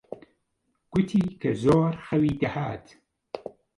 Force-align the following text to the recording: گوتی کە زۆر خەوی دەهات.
گوتی 0.91 1.23
کە 1.41 1.51
زۆر 1.63 1.93
خەوی 2.05 2.33
دەهات. 2.41 2.85